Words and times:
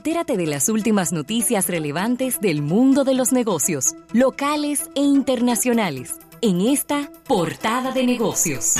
Entérate 0.00 0.38
de 0.38 0.46
las 0.46 0.70
últimas 0.70 1.12
noticias 1.12 1.68
relevantes 1.68 2.40
del 2.40 2.62
mundo 2.62 3.04
de 3.04 3.12
los 3.12 3.32
negocios, 3.32 3.92
locales 4.14 4.88
e 4.96 5.02
internacionales, 5.02 6.14
en 6.40 6.62
esta 6.62 7.10
portada 7.26 7.92
de 7.92 8.04
negocios. 8.04 8.76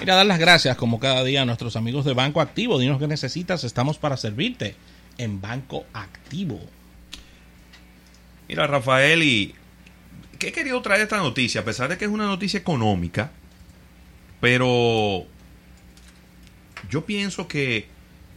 Mira, 0.00 0.16
dar 0.16 0.26
las 0.26 0.38
gracias 0.38 0.76
como 0.76 1.00
cada 1.00 1.24
día 1.24 1.40
a 1.40 1.44
nuestros 1.46 1.76
amigos 1.76 2.04
de 2.04 2.12
Banco 2.12 2.42
Activo. 2.42 2.78
Dinos 2.78 2.98
qué 2.98 3.08
necesitas, 3.08 3.64
estamos 3.64 3.96
para 3.96 4.18
servirte 4.18 4.76
en 5.16 5.40
Banco 5.40 5.86
Activo. 5.94 6.60
Mira, 8.48 8.66
Rafael, 8.66 9.22
y 9.22 9.54
¿qué 10.38 10.48
he 10.48 10.52
querido 10.52 10.82
traer 10.82 11.00
esta 11.00 11.16
noticia? 11.16 11.62
A 11.62 11.64
pesar 11.64 11.88
de 11.88 11.96
que 11.96 12.04
es 12.04 12.10
una 12.10 12.26
noticia 12.26 12.60
económica, 12.60 13.30
pero 14.42 15.26
yo 16.90 17.04
pienso 17.04 17.48
que 17.48 17.86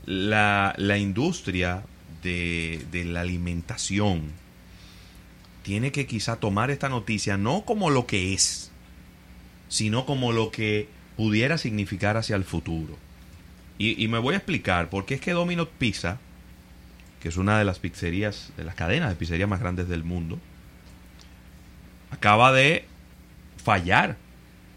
la, 0.06 0.74
la 0.78 0.98
industria 0.98 1.84
de, 2.24 2.86
de 2.92 3.06
la 3.06 3.22
alimentación 3.22 4.32
tiene 5.64 5.92
que 5.92 6.08
quizá 6.08 6.38
tomar 6.38 6.72
esta 6.72 6.90
noticia 6.90 7.38
no 7.38 7.66
como 7.66 7.90
lo 7.90 8.08
que 8.08 8.34
es, 8.34 8.72
sino 9.70 10.06
como 10.06 10.32
lo 10.32 10.52
que 10.52 10.88
pudiera 11.18 11.58
significar 11.58 12.18
hacia 12.18 12.36
el 12.36 12.44
futuro. 12.44 12.98
Y, 13.78 14.04
y 14.04 14.08
me 14.08 14.20
voy 14.20 14.34
a 14.34 14.38
explicar, 14.38 14.90
porque 14.90 15.16
es 15.16 15.22
que 15.22 15.32
Domino's 15.32 15.70
Pizza, 15.78 16.20
que 17.22 17.30
es 17.30 17.38
una 17.38 17.58
de 17.58 17.66
las 17.66 17.80
pizzerías, 17.80 18.52
de 18.58 18.64
las 18.64 18.76
cadenas 18.76 19.10
de 19.10 19.16
pizzerías 19.16 19.50
más 19.50 19.60
grandes 19.60 19.88
del 19.88 20.04
mundo, 20.04 20.40
acaba 22.10 22.52
de 22.52 22.86
fallar 23.64 24.18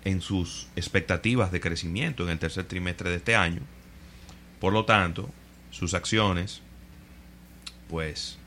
en 0.05 0.20
sus 0.20 0.69
expectativas 0.77 1.51
de 1.51 1.61
crecimiento 1.61 2.25
en 2.25 2.31
el 2.31 2.39
tercer 2.39 2.65
trimestre 2.65 3.11
de 3.11 3.17
este 3.17 3.35
año. 3.35 3.61
Por 4.61 4.73
lo 4.73 4.85
tanto, 4.85 5.31
sus 5.71 5.95
acciones, 5.95 6.63
pues, 7.89 8.39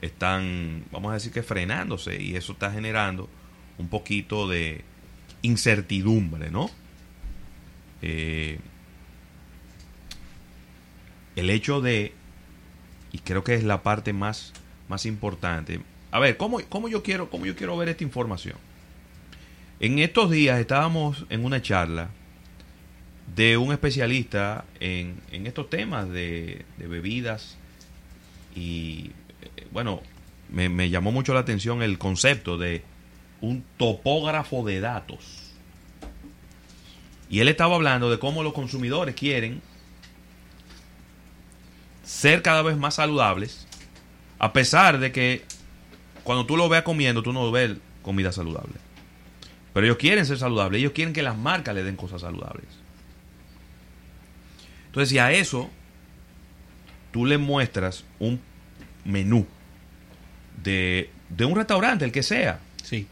están, 0.00 0.84
vamos 0.90 1.10
a 1.10 1.14
decir 1.14 1.32
que 1.32 1.42
frenándose 1.42 2.20
y 2.20 2.36
eso 2.36 2.52
está 2.52 2.70
generando 2.70 3.28
un 3.78 3.88
poquito 3.88 4.48
de 4.48 4.84
incertidumbre, 5.42 6.50
¿no? 6.50 6.70
Eh, 8.02 8.58
el 11.36 11.50
hecho 11.50 11.80
de, 11.80 12.12
y 13.12 13.18
creo 13.18 13.44
que 13.44 13.54
es 13.54 13.64
la 13.64 13.82
parte 13.82 14.12
más, 14.12 14.52
más 14.88 15.06
importante, 15.06 15.80
a 16.10 16.18
ver, 16.18 16.36
¿cómo, 16.36 16.60
cómo 16.68 16.88
yo 16.88 17.02
quiero, 17.02 17.28
¿cómo 17.30 17.46
yo 17.46 17.56
quiero 17.56 17.76
ver 17.76 17.88
esta 17.88 18.04
información? 18.04 18.56
En 19.80 19.98
estos 19.98 20.30
días 20.30 20.58
estábamos 20.58 21.26
en 21.28 21.44
una 21.44 21.60
charla 21.60 22.08
de 23.34 23.56
un 23.56 23.72
especialista 23.72 24.64
en, 24.80 25.20
en 25.30 25.46
estos 25.46 25.68
temas 25.68 26.08
de, 26.08 26.64
bebidas 26.78 27.56
y 28.54 29.10
eh, 29.56 29.66
bueno, 29.72 30.00
me, 30.48 30.68
me 30.68 30.88
llamó 30.88 31.12
mucho 31.12 31.34
la 31.34 31.40
atención 31.40 31.82
el 31.82 31.98
concepto 31.98 32.56
de 32.56 32.82
un 33.40 33.64
topógrafo 33.76 34.64
de 34.64 34.80
datos. 34.80 35.52
Y 37.28 37.40
él 37.40 37.48
estaba 37.48 37.74
hablando 37.74 38.10
de 38.10 38.18
cómo 38.18 38.42
los 38.42 38.52
consumidores 38.52 39.14
quieren 39.14 39.60
ser 42.04 42.40
cada 42.40 42.62
vez 42.62 42.76
más 42.76 42.94
saludables, 42.94 43.66
a 44.38 44.52
pesar 44.52 44.98
de 44.98 45.10
que 45.10 45.44
cuando 46.22 46.46
tú 46.46 46.56
lo 46.56 46.68
veas 46.68 46.84
comiendo, 46.84 47.22
tú 47.22 47.32
no 47.32 47.50
ves 47.50 47.72
comida 48.02 48.30
saludable. 48.30 48.74
Pero 49.72 49.86
ellos 49.86 49.98
quieren 49.98 50.24
ser 50.24 50.38
saludables, 50.38 50.78
ellos 50.78 50.92
quieren 50.92 51.12
que 51.12 51.22
las 51.22 51.36
marcas 51.36 51.74
le 51.74 51.82
den 51.82 51.96
cosas 51.96 52.22
saludables. 52.22 52.66
Entonces, 54.96 55.10
si 55.10 55.18
a 55.18 55.30
eso 55.30 55.68
tú 57.12 57.26
le 57.26 57.36
muestras 57.36 58.04
un 58.18 58.40
menú 59.04 59.46
de, 60.64 61.10
de 61.28 61.44
un 61.44 61.54
restaurante, 61.54 62.06
el 62.06 62.12
que 62.12 62.22
sea, 62.22 62.60
Sí. 62.82 63.06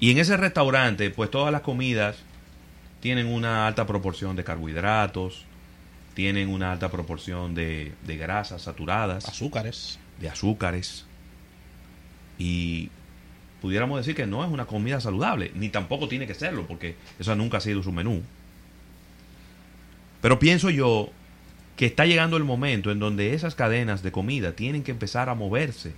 y 0.00 0.10
en 0.12 0.16
ese 0.16 0.38
restaurante, 0.38 1.10
pues 1.10 1.30
todas 1.30 1.52
las 1.52 1.60
comidas 1.60 2.16
tienen 3.00 3.26
una 3.26 3.66
alta 3.66 3.86
proporción 3.86 4.34
de 4.34 4.44
carbohidratos, 4.44 5.44
tienen 6.14 6.48
una 6.48 6.72
alta 6.72 6.90
proporción 6.90 7.54
de, 7.54 7.92
de 8.06 8.16
grasas 8.16 8.62
saturadas, 8.62 9.26
Azúcares. 9.28 9.98
de 10.18 10.30
azúcares. 10.30 11.04
Y 12.38 12.88
pudiéramos 13.60 13.98
decir 13.98 14.14
que 14.14 14.26
no 14.26 14.42
es 14.42 14.50
una 14.50 14.64
comida 14.64 15.02
saludable, 15.02 15.52
ni 15.54 15.68
tampoco 15.68 16.08
tiene 16.08 16.26
que 16.26 16.32
serlo, 16.32 16.66
porque 16.66 16.96
eso 17.18 17.36
nunca 17.36 17.58
ha 17.58 17.60
sido 17.60 17.82
su 17.82 17.92
menú. 17.92 18.22
Pero 20.22 20.38
pienso 20.38 20.70
yo 20.70 21.10
que 21.76 21.86
está 21.86 22.06
llegando 22.06 22.36
el 22.36 22.44
momento 22.44 22.90
en 22.90 22.98
donde 22.98 23.34
esas 23.34 23.54
cadenas 23.54 24.02
de 24.02 24.12
comida 24.12 24.52
tienen 24.52 24.82
que 24.82 24.90
empezar 24.92 25.28
a 25.28 25.34
moverse, 25.34 25.92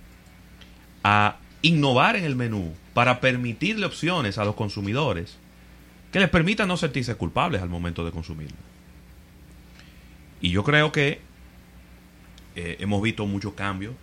a 1.03 1.37
innovar 1.61 2.15
en 2.15 2.25
el 2.25 2.35
menú 2.35 2.73
para 2.93 3.21
permitirle 3.21 3.85
opciones 3.85 4.37
a 4.37 4.45
los 4.45 4.55
consumidores 4.55 5.37
que 6.11 6.19
les 6.19 6.29
permitan 6.29 6.67
no 6.67 6.75
sentirse 6.77 7.15
culpables 7.15 7.61
al 7.61 7.69
momento 7.69 8.03
de 8.03 8.11
consumirlo. 8.11 8.57
Y 10.41 10.51
yo 10.51 10.63
creo 10.63 10.91
que 10.91 11.21
eh, 12.55 12.77
hemos 12.79 13.01
visto 13.01 13.25
muchos 13.25 13.53
cambios 13.53 13.93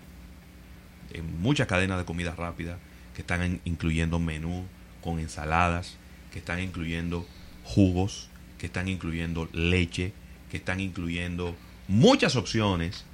en 1.13 1.41
muchas 1.41 1.67
cadenas 1.67 1.99
de 1.99 2.05
comida 2.05 2.35
rápida 2.35 2.79
que 3.15 3.23
están 3.23 3.43
en- 3.43 3.61
incluyendo 3.65 4.19
menú 4.19 4.65
con 5.03 5.19
ensaladas, 5.19 5.97
que 6.33 6.39
están 6.39 6.61
incluyendo 6.61 7.27
jugos, 7.65 8.29
que 8.59 8.67
están 8.67 8.89
incluyendo 8.89 9.49
leche, 9.53 10.13
que 10.51 10.59
están 10.59 10.81
incluyendo 10.81 11.57
muchas 11.89 12.37
opciones 12.37 13.05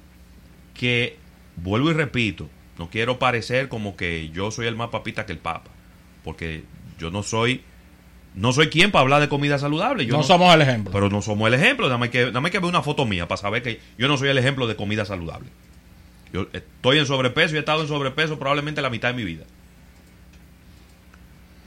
que, 0.73 1.17
vuelvo 1.55 1.91
y 1.91 1.93
repito, 1.93 2.49
no 2.77 2.89
quiero 2.89 3.19
parecer 3.19 3.69
como 3.69 3.95
que 3.95 4.29
yo 4.29 4.51
soy 4.51 4.67
el 4.67 4.75
más 4.75 4.89
papita 4.89 5.25
que 5.25 5.31
el 5.31 5.39
papa, 5.39 5.71
porque 6.23 6.63
yo 6.97 7.11
no 7.11 7.23
soy, 7.23 7.61
no 8.35 8.51
soy 8.53 8.69
quien 8.69 8.91
para 8.91 9.01
hablar 9.01 9.21
de 9.21 9.29
comida 9.29 9.59
saludable. 9.59 10.05
Yo 10.05 10.17
no, 10.17 10.23
somos 10.23 10.53
el 10.53 10.61
ejemplo. 10.61 10.91
pero 10.91 11.09
no 11.09 11.21
somos 11.21 11.47
el 11.47 11.53
ejemplo. 11.53 11.95
Más 11.97 12.09
que, 12.09 12.31
más 12.31 12.51
que 12.51 12.59
ver 12.59 12.69
una 12.69 12.81
foto 12.81 13.05
mía 13.05 13.27
para 13.27 13.41
saber 13.41 13.61
que 13.61 13.79
yo 13.97 14.07
no 14.07 14.17
soy 14.17 14.29
el 14.29 14.37
ejemplo 14.37 14.67
de 14.67 14.75
comida 14.75 15.05
saludable. 15.05 15.49
Yo 16.31 16.47
estoy 16.51 16.97
en 16.97 17.05
sobrepeso 17.05 17.53
y 17.53 17.57
he 17.57 17.59
estado 17.59 17.81
en 17.81 17.87
sobrepeso 17.87 18.39
probablemente 18.39 18.81
la 18.81 18.89
mitad 18.89 19.09
de 19.09 19.13
mi 19.13 19.23
vida. 19.23 19.45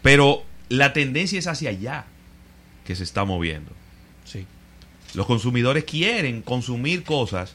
Pero 0.03 0.45
la 0.69 0.93
tendencia 0.93 1.39
es 1.39 1.47
hacia 1.47 1.71
allá 1.71 2.07
que 2.85 2.97
se 2.97 3.05
está 3.05 3.25
moviendo. 3.25 3.73
Los 5.15 5.27
consumidores 5.27 5.85
quieren 5.85 6.43
consumir 6.43 7.03
cosas 7.05 7.55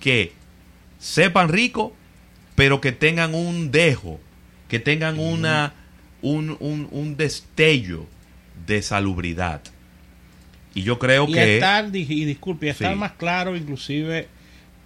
que 0.00 0.32
sepan 0.98 1.48
rico, 1.48 1.94
pero 2.54 2.80
que 2.80 2.92
tengan 2.92 3.34
un 3.34 3.70
dejo, 3.70 4.20
que 4.68 4.78
tengan 4.78 5.18
una, 5.18 5.72
un, 6.22 6.56
un, 6.60 6.88
un 6.90 7.16
destello 7.16 8.06
de 8.66 8.82
salubridad. 8.82 9.62
Y 10.74 10.82
yo 10.82 10.98
creo 10.98 11.26
y 11.28 11.32
que... 11.32 11.54
estar, 11.54 11.84
y 11.94 12.04
disculpe, 12.24 12.66
y 12.66 12.68
estar 12.70 12.92
Sí. 12.92 12.98
más 12.98 13.12
claro 13.12 13.56
inclusive 13.56 14.28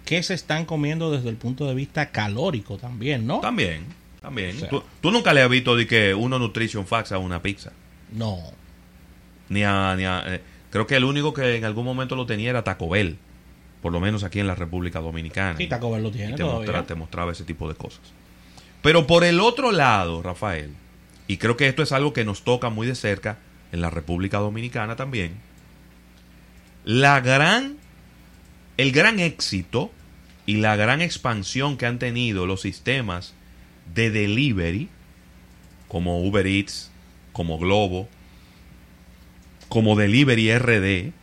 qué 0.05 0.23
se 0.23 0.33
están 0.33 0.65
comiendo 0.65 1.11
desde 1.11 1.29
el 1.29 1.35
punto 1.35 1.67
de 1.67 1.75
vista 1.75 2.09
calórico 2.11 2.77
también, 2.77 3.27
¿no? 3.27 3.39
También, 3.41 3.83
también. 4.21 4.55
O 4.55 4.59
sea. 4.61 4.69
tú, 4.69 4.83
tú 5.01 5.11
nunca 5.11 5.33
le 5.33 5.41
has 5.41 5.49
visto 5.49 5.75
de 5.75 5.85
que 5.85 6.13
uno 6.15 6.39
Nutrition 6.39 6.87
Facts 6.87 7.11
a 7.11 7.17
una 7.19 7.41
pizza. 7.41 7.71
No. 8.11 8.39
Ni 9.49 9.63
a, 9.63 9.95
ni 9.95 10.05
a- 10.05 10.23
eh, 10.27 10.41
creo 10.75 10.87
que 10.87 10.97
el 10.97 11.05
único 11.05 11.33
que 11.33 11.55
en 11.55 11.63
algún 11.63 11.85
momento 11.85 12.17
lo 12.17 12.25
tenía 12.25 12.49
era 12.49 12.65
Taco 12.65 12.89
Bell. 12.89 13.17
Por 13.81 13.93
lo 13.93 14.01
menos 14.01 14.25
aquí 14.25 14.41
en 14.41 14.47
la 14.47 14.55
República 14.55 14.99
Dominicana. 14.99 15.55
Sí, 15.57 15.67
Taco 15.67 15.89
Bell 15.89 16.03
lo 16.03 16.09
Y 16.09 16.11
tiene 16.11 16.33
te, 16.33 16.39
todavía. 16.43 16.59
mostra- 16.65 16.85
te 16.85 16.95
mostraba 16.95 17.31
ese 17.31 17.45
tipo 17.45 17.69
de 17.69 17.75
cosas. 17.75 18.01
Pero 18.81 19.07
por 19.07 19.23
el 19.23 19.39
otro 19.39 19.71
lado, 19.71 20.21
Rafael, 20.21 20.71
y 21.27 21.37
creo 21.37 21.55
que 21.55 21.67
esto 21.69 21.81
es 21.81 21.93
algo 21.93 22.11
que 22.11 22.25
nos 22.25 22.43
toca 22.43 22.69
muy 22.69 22.87
de 22.87 22.95
cerca 22.95 23.37
en 23.71 23.79
la 23.79 23.89
República 23.89 24.39
Dominicana 24.39 24.97
también, 24.97 25.35
la 26.83 27.21
gran, 27.21 27.77
el 28.75 28.91
gran 28.91 29.19
éxito 29.21 29.91
y 30.45 30.57
la 30.57 30.75
gran 30.75 31.01
expansión 31.01 31.77
que 31.77 31.85
han 31.85 31.97
tenido 31.99 32.45
los 32.45 32.61
sistemas 32.61 33.33
de 33.93 34.11
delivery, 34.11 34.89
como 35.87 36.19
Uber 36.21 36.45
Eats, 36.45 36.91
como 37.31 37.57
Globo, 37.57 38.09
como 39.69 39.95
Delivery 39.95 40.57
RD, 40.57 41.13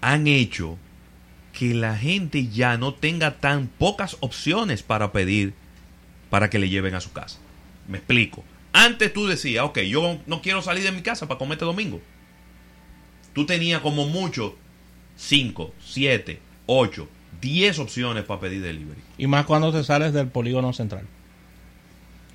han 0.00 0.26
hecho 0.26 0.78
que 1.52 1.74
la 1.74 1.96
gente 1.96 2.48
ya 2.48 2.76
no 2.78 2.94
tenga 2.94 3.38
tan 3.38 3.66
pocas 3.66 4.16
opciones 4.20 4.82
para 4.82 5.12
pedir 5.12 5.54
para 6.30 6.50
que 6.50 6.58
le 6.58 6.68
lleven 6.68 6.94
a 6.94 7.00
su 7.00 7.12
casa. 7.12 7.38
Me 7.88 7.98
explico. 7.98 8.44
Antes 8.72 9.12
tú 9.12 9.26
decías, 9.26 9.64
ok, 9.64 9.78
yo 9.80 10.18
no 10.26 10.40
quiero 10.40 10.62
salir 10.62 10.84
de 10.84 10.92
mi 10.92 11.02
casa 11.02 11.26
para 11.26 11.38
comer 11.38 11.54
este 11.54 11.64
domingo. 11.64 12.00
Tú 13.32 13.46
tenías 13.46 13.80
como 13.80 14.06
mucho 14.06 14.56
5, 15.16 15.74
7, 15.84 16.38
8, 16.66 17.08
10 17.40 17.78
opciones 17.80 18.24
para 18.24 18.40
pedir 18.40 18.62
delivery. 18.62 19.00
Y 19.16 19.26
más 19.26 19.46
cuando 19.46 19.72
te 19.72 19.82
sales 19.82 20.12
del 20.12 20.28
polígono 20.28 20.72
central. 20.72 21.06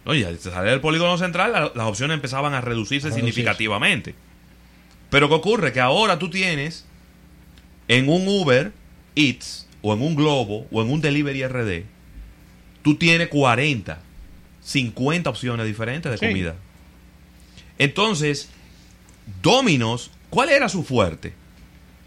Oye, 0.05 0.25
al 0.25 0.37
salir 0.39 0.69
del 0.71 0.81
polígono 0.81 1.17
central, 1.17 1.51
la- 1.53 1.71
las 1.73 1.87
opciones 1.87 2.15
empezaban 2.15 2.53
a 2.53 2.61
reducirse 2.61 3.07
A 3.07 3.09
reducirse. 3.09 3.15
significativamente. 3.33 4.15
Pero 5.09 5.29
¿qué 5.29 5.35
ocurre? 5.35 5.71
Que 5.71 5.79
ahora 5.79 6.19
tú 6.19 6.29
tienes 6.29 6.85
en 7.87 8.09
un 8.09 8.27
Uber 8.27 8.71
Eats, 9.15 9.67
o 9.81 9.93
en 9.93 10.01
un 10.01 10.15
Globo, 10.15 10.67
o 10.71 10.81
en 10.81 10.89
un 10.91 11.01
Delivery 11.01 11.43
RD, 11.43 11.85
tú 12.81 12.95
tienes 12.95 13.27
40, 13.29 13.99
50 14.61 15.29
opciones 15.29 15.65
diferentes 15.65 16.11
de 16.11 16.17
Sí. 16.17 16.25
comida. 16.25 16.55
Entonces, 17.77 18.49
Domino's, 19.41 20.11
¿cuál 20.29 20.49
era 20.49 20.67
su 20.69 20.83
fuerte? 20.83 21.33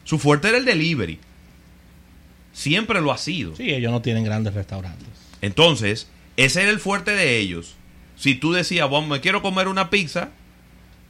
Su 0.04 0.18
fuerte 0.18 0.48
era 0.48 0.58
el 0.58 0.64
delivery. 0.64 1.18
Siempre 2.52 3.00
lo 3.00 3.12
ha 3.12 3.18
sido. 3.18 3.54
Sí, 3.56 3.70
ellos 3.72 3.92
no 3.92 4.02
tienen 4.02 4.24
grandes 4.24 4.54
restaurantes. 4.54 5.08
Entonces, 5.42 6.08
ese 6.36 6.62
era 6.62 6.70
el 6.70 6.78
fuerte 6.80 7.10
de 7.12 7.38
ellos. 7.38 7.74
Si 8.16 8.34
tú 8.34 8.52
decías, 8.52 8.88
bueno, 8.88 9.06
me 9.06 9.20
quiero 9.20 9.42
comer 9.42 9.68
una 9.68 9.90
pizza, 9.90 10.30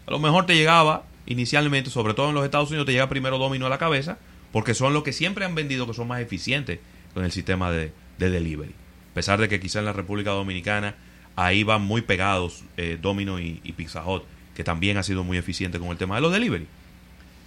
a 0.07 0.11
lo 0.11 0.19
mejor 0.19 0.47
te 0.47 0.55
llegaba 0.55 1.05
inicialmente, 1.27 1.91
sobre 1.91 2.15
todo 2.15 2.29
en 2.29 2.35
los 2.35 2.45
Estados 2.45 2.69
Unidos, 2.71 2.87
te 2.87 2.93
llega 2.93 3.09
primero 3.09 3.39
Domino 3.39 3.67
a 3.67 3.69
la 3.69 3.79
cabeza, 3.79 4.19
porque 4.53 4.75
son 4.75 4.93
los 4.93 5.03
que 5.03 5.13
siempre 5.13 5.45
han 5.45 5.55
vendido 5.55 5.87
que 5.87 5.95
son 5.95 6.09
más 6.09 6.21
eficientes 6.21 6.79
con 7.15 7.25
el 7.25 7.33
sistema 7.33 7.71
de, 7.71 7.93
de 8.19 8.31
delivery. 8.31 8.73
A 9.13 9.15
pesar 9.15 9.41
de 9.41 9.49
que 9.49 9.61
quizá 9.61 9.79
en 9.79 9.87
la 9.87 9.93
República 9.93 10.31
Dominicana 10.31 10.95
ahí 11.37 11.63
van 11.63 11.83
muy 11.83 12.01
pegados 12.01 12.65
eh, 12.77 12.99
Domino 13.01 13.39
y, 13.39 13.61
Pizza 13.77 14.05
Hut, 14.05 14.25
que 14.55 14.65
también 14.65 14.97
ha 14.97 15.03
sido 15.03 15.23
muy 15.23 15.37
eficiente 15.37 15.79
con 15.79 15.89
el 15.89 15.99
tema 15.99 16.17
de 16.17 16.23
los 16.23 16.33
delivery. 16.33 16.67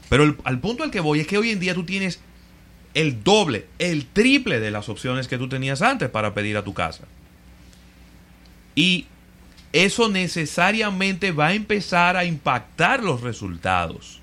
Pero 0.10 0.36
al 0.44 0.60
punto 0.60 0.84
al 0.84 0.92
que 0.92 1.00
voy 1.00 1.20
es 1.20 1.28
que 1.28 1.38
hoy 1.38 1.50
en 1.50 1.60
día 1.60 1.74
tú 1.74 1.84
tienes 1.84 2.22
el 2.94 3.24
doble, 3.24 3.68
el 3.80 4.06
triple 4.06 4.60
de 4.60 4.72
las 4.72 4.90
opciones 4.90 5.28
que 5.28 5.38
tú 5.38 5.50
tenías 5.50 5.82
antes 5.82 6.10
para 6.10 6.34
pedir 6.34 6.58
a 6.58 6.64
tu 6.64 6.74
casa. 6.74 7.06
Y 8.76 9.08
eso 9.74 10.10
necesariamente 10.10 11.32
va 11.32 11.48
a 11.48 11.54
empezar 11.54 12.18
a 12.18 12.26
impactar 12.26 13.04
los 13.04 13.22
resultados 13.22 14.20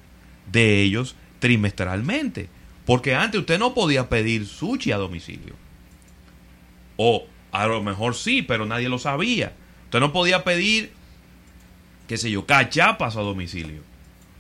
de 0.51 0.83
ellos 0.83 1.15
trimestralmente. 1.39 2.49
Porque 2.85 3.15
antes 3.15 3.41
usted 3.41 3.59
no 3.59 3.75
podía 3.75 4.09
pedir 4.09 4.47
sushi 4.47 4.93
a 4.93 4.97
domicilio. 4.97 5.55
O 6.97 7.27
a 7.53 7.67
lo 7.67 7.83
mejor 7.83 8.15
sí, 8.15 8.43
pero 8.43 8.65
nadie 8.67 8.89
lo 8.89 8.99
sabía. 8.99 9.53
Usted 9.85 10.01
no 10.01 10.13
podía 10.13 10.45
pedir, 10.45 10.93
qué 12.09 12.17
sé 12.17 12.31
yo, 12.31 12.47
cachapas 12.47 13.17
a 13.17 13.21
domicilio. 13.21 13.83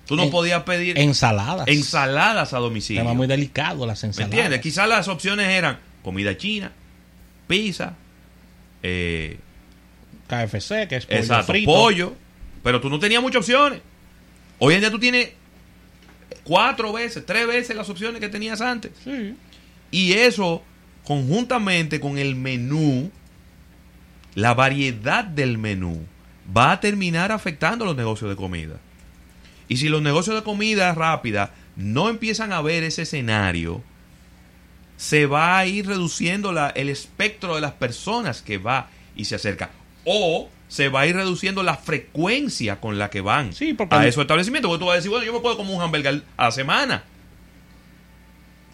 Tú 0.06 0.14
no 0.16 0.24
En- 0.24 0.30
podías 0.30 0.62
pedir 0.62 0.96
Ensaladas. 0.98 1.66
ensaladas 1.66 2.52
a 2.52 2.58
domicilio. 2.58 3.02
Tema 3.02 3.14
muy 3.14 3.26
delicado 3.26 3.84
las 3.86 4.02
¿Me 4.02 4.08
ensaladas. 4.08 4.32
entiendes? 4.34 4.60
Quizás 4.60 4.88
las 4.88 5.08
opciones 5.08 5.48
eran 5.48 5.80
comida 6.02 6.36
china, 6.36 6.70
pizza, 7.48 7.94
eh, 8.84 9.38
KFC, 10.26 10.88
que 10.88 10.96
es 10.96 11.06
pollo 11.06 11.18
exacto, 11.20 11.52
frito. 11.52 11.70
pollo, 11.72 12.16
pero 12.62 12.80
tú 12.80 12.88
no 12.90 12.98
tenías 12.98 13.22
muchas 13.22 13.40
opciones. 13.40 13.80
Hoy 14.58 14.74
en 14.74 14.80
día 14.80 14.90
tú 14.90 14.98
tienes 14.98 15.30
cuatro 16.44 16.92
veces, 16.92 17.24
tres 17.26 17.46
veces 17.46 17.76
las 17.76 17.88
opciones 17.88 18.20
que 18.20 18.28
tenías 18.28 18.60
antes. 18.60 18.92
Sí. 19.04 19.34
Y 19.90 20.12
eso, 20.14 20.62
conjuntamente 21.04 22.00
con 22.00 22.18
el 22.18 22.34
menú, 22.36 23.10
la 24.34 24.54
variedad 24.54 25.24
del 25.24 25.58
menú, 25.58 26.04
va 26.56 26.72
a 26.72 26.80
terminar 26.80 27.32
afectando 27.32 27.84
los 27.84 27.96
negocios 27.96 28.30
de 28.30 28.36
comida. 28.36 28.76
Y 29.68 29.78
si 29.78 29.88
los 29.88 30.02
negocios 30.02 30.36
de 30.36 30.42
comida 30.42 30.92
rápida 30.94 31.52
no 31.76 32.08
empiezan 32.08 32.52
a 32.52 32.60
ver 32.62 32.84
ese 32.84 33.02
escenario, 33.02 33.82
se 34.96 35.26
va 35.26 35.58
a 35.58 35.66
ir 35.66 35.86
reduciendo 35.86 36.52
la- 36.52 36.70
el 36.70 36.88
espectro 36.88 37.54
de 37.54 37.60
las 37.60 37.72
personas 37.72 38.42
que 38.42 38.58
va 38.58 38.88
y 39.16 39.24
se 39.26 39.34
acerca. 39.34 39.70
O 40.06 40.48
se 40.68 40.88
va 40.88 41.00
a 41.00 41.06
ir 41.06 41.14
reduciendo 41.14 41.62
la 41.62 41.76
frecuencia 41.76 42.80
con 42.80 42.98
la 42.98 43.10
que 43.10 43.20
van 43.20 43.52
Sí, 43.52 43.74
porque- 43.74 43.94
a 43.94 44.06
esos 44.06 44.22
establecimientos. 44.22 44.68
Porque 44.70 44.80
tú 44.80 44.86
vas 44.86 44.94
a 44.94 44.96
decir, 44.96 45.10
bueno, 45.10 45.26
yo 45.26 45.32
me 45.32 45.40
puedo 45.40 45.56
comer 45.56 45.74
un 45.76 45.82
hamburger 45.82 46.22
a 46.36 46.44
la 46.44 46.50
semana. 46.50 47.04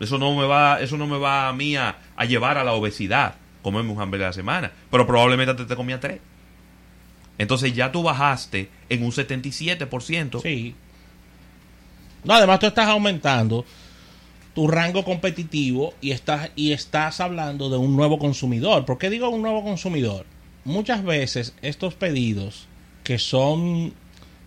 Eso 0.00 0.18
no 0.18 0.34
me 0.36 0.46
va, 0.46 0.80
eso 0.80 0.96
no 0.96 1.06
me 1.06 1.18
va 1.18 1.48
a 1.48 1.52
mí 1.52 1.76
a, 1.76 1.96
a 2.16 2.24
llevar 2.24 2.58
a 2.58 2.64
la 2.64 2.72
obesidad, 2.72 3.34
comerme 3.62 3.90
un 3.92 4.00
hamburger 4.00 4.26
a 4.26 4.28
la 4.30 4.32
semana. 4.32 4.72
Pero 4.90 5.06
probablemente 5.06 5.54
te, 5.54 5.64
te 5.64 5.76
comía 5.76 6.00
tres. 6.00 6.20
Entonces 7.38 7.72
ya 7.74 7.90
tú 7.92 8.02
bajaste 8.02 8.68
en 8.88 9.02
un 9.04 9.10
77%. 9.12 10.42
Sí. 10.42 10.74
No, 12.24 12.34
además 12.34 12.58
tú 12.60 12.66
estás 12.66 12.86
aumentando 12.88 13.64
tu 14.54 14.68
rango 14.68 15.02
competitivo 15.04 15.94
y 16.00 16.10
estás, 16.10 16.50
y 16.56 16.72
estás 16.72 17.20
hablando 17.20 17.68
de 17.70 17.76
un 17.78 17.96
nuevo 17.96 18.18
consumidor. 18.18 18.84
¿Por 18.84 18.98
qué 18.98 19.08
digo 19.10 19.28
un 19.30 19.42
nuevo 19.42 19.62
consumidor? 19.64 20.26
Muchas 20.64 21.02
veces 21.02 21.54
estos 21.62 21.94
pedidos 21.94 22.66
que 23.04 23.18
son 23.18 23.94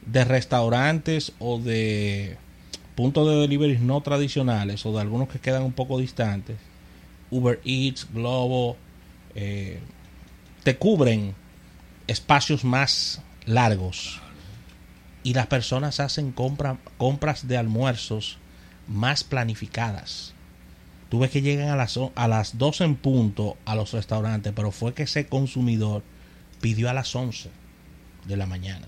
de 0.06 0.24
restaurantes 0.24 1.34
o 1.40 1.60
de 1.60 2.38
puntos 2.96 3.28
de 3.28 3.36
delivery 3.36 3.80
no 3.80 4.00
tradicionales 4.02 4.86
o 4.86 4.94
de 4.94 5.02
algunos 5.02 5.28
que 5.28 5.40
quedan 5.40 5.64
un 5.64 5.74
poco 5.74 6.00
distantes, 6.00 6.58
Uber 7.32 7.60
Eats, 7.66 8.08
Globo, 8.14 8.78
eh, 9.34 9.80
te 10.64 10.78
cubren 10.78 11.36
espacios 12.08 12.64
más 12.64 13.22
largos 13.46 14.22
y 15.24 15.34
las 15.34 15.48
personas 15.48 16.00
hacen 16.00 16.32
compra- 16.34 16.78
compras 16.98 17.48
de 17.48 17.58
almuerzos 17.58 18.38
más 18.88 19.24
planificadas. 19.24 20.35
Tú 21.16 21.20
ves 21.20 21.32
que 21.32 21.42
llegan 21.42 21.70
a 21.70 21.78
las, 21.78 21.98
a 22.14 22.28
las 22.28 22.58
12 22.58 22.84
en 22.84 22.96
punto 22.98 23.56
a 23.64 23.74
los 23.74 23.94
restaurantes, 23.94 24.52
pero 24.54 24.72
fue 24.72 24.94
que 24.94 25.04
ese 25.04 25.28
consumidor 25.28 26.04
pidió 26.60 26.90
a 26.90 26.94
las 26.94 27.16
11 27.16 27.50
de 28.28 28.36
la 28.36 28.46
mañana. 28.46 28.86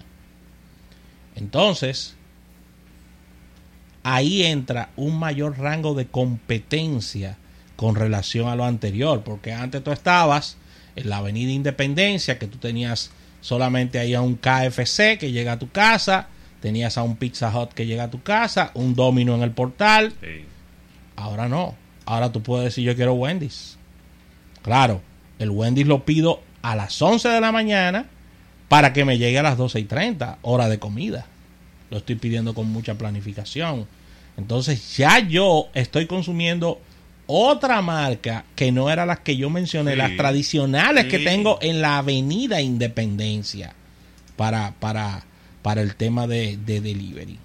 Entonces, 1.38 2.18
ahí 4.03 4.44
entra 4.44 4.89
un 4.97 5.18
mayor 5.18 5.57
rango 5.57 5.94
de 5.94 6.07
competencia 6.07 7.38
con 7.77 7.95
relación 7.95 8.50
a 8.50 8.57
lo 8.57 8.65
anterior, 8.65 9.23
porque 9.23 9.53
antes 9.53 9.81
tú 9.81 9.94
estabas 9.94 10.57
en 10.97 11.07
la 11.09 11.19
Avenida 11.19 11.53
Independencia, 11.53 12.38
que 12.38 12.47
tú 12.47 12.57
tenías 12.57 13.12
solamente 13.39 14.00
ahí 14.00 14.15
a 14.15 14.21
un 14.21 14.35
KFC 14.35 15.18
que 15.18 15.31
llega 15.31 15.53
a 15.53 15.59
tu 15.59 15.69
casa, 15.69 16.27
tenías 16.59 16.97
a 16.97 17.03
un 17.03 17.15
Pizza 17.15 17.57
Hut 17.57 17.69
que 17.71 17.85
llega 17.85 18.04
a 18.04 18.11
tu 18.11 18.21
casa, 18.21 18.71
un 18.73 18.95
Domino 18.95 19.33
en 19.33 19.44
el 19.44 19.52
portal, 19.52 20.11
Sí. 20.19 20.44
ahora 21.16 21.47
no, 21.47 21.75
ahora 22.07 22.31
tú 22.31 22.42
puedes 22.42 22.66
decir 22.66 22.83
yo 22.83 22.95
quiero 22.95 23.14
Wendy's. 23.14 23.78
Claro, 24.64 25.02
el 25.40 25.49
Wendy's 25.52 25.87
lo 25.87 26.04
pido 26.06 26.42
a 26.61 26.76
las 26.76 26.99
11 27.02 27.30
de 27.30 27.40
la 27.42 27.52
mañana 27.52 28.06
para 28.68 28.92
que 28.94 29.06
me 29.06 29.18
llegue 29.18 29.37
a 29.40 29.44
las 29.44 29.57
12 29.57 29.80
y 29.80 29.83
30, 29.85 30.40
hora 30.42 30.68
de 30.68 30.80
comida. 30.80 31.26
Lo 31.90 31.97
estoy 31.97 32.16
pidiendo 32.16 32.54
con 32.54 32.68
mucha 32.68 32.95
planificación. 32.95 33.87
Entonces 34.35 34.97
ya 34.97 35.19
yo 35.19 35.68
estoy 35.73 36.06
consumiendo 36.06 36.81
otra 37.28 37.81
marca 37.81 38.45
que 38.56 38.71
no 38.71 38.90
era 38.90 39.06
las 39.06 39.19
que 39.19 39.37
yo 39.37 39.49
mencioné, 39.49 39.92
Sí. 39.92 39.97
las 39.97 40.16
tradicionales 40.18 41.06
que 41.06 41.19
tengo 41.19 41.59
en 41.61 41.81
la 41.81 41.97
avenida 41.99 42.61
Independencia 42.61 43.73
para, 44.35 44.73
para, 44.80 45.23
para 45.61 45.81
el 45.81 45.95
tema 45.95 46.28
de, 46.28 46.57
de 46.57 46.81
delivery. 46.81 47.37